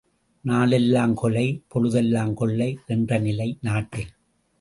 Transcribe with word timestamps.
நாளெல்லாம் 0.45 1.13
கொலை, 1.13 1.43
பொழுதெல்லாம் 1.67 2.33
கொள்ளை 2.33 2.79
என்ற 2.87 3.19
நிலை 3.19 3.57
நாட்டில்! 3.61 4.09